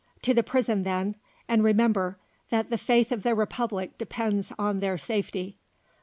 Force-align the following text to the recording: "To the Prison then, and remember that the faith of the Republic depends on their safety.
"To 0.23 0.33
the 0.33 0.41
Prison 0.41 0.81
then, 0.81 1.15
and 1.47 1.63
remember 1.63 2.17
that 2.49 2.71
the 2.71 2.79
faith 2.79 3.11
of 3.11 3.21
the 3.21 3.35
Republic 3.35 3.99
depends 3.99 4.51
on 4.57 4.79
their 4.79 4.97
safety. 4.97 5.57